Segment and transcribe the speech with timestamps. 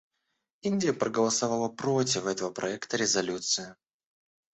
[0.63, 3.75] Индия проголосовала против этого проекта резолюции.